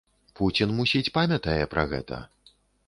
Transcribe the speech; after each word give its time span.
Пуцін 0.39 0.69
мусіць 0.79 1.13
памятае 1.19 1.59
пра 1.77 1.83
гэта. 1.95 2.25